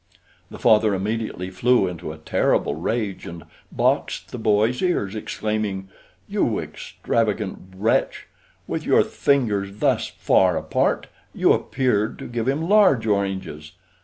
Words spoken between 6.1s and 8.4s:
"You extravagant wretch!